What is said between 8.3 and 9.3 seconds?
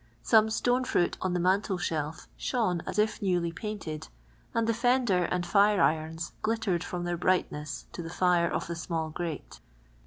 of the smnll